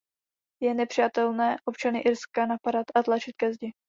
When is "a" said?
2.95-3.03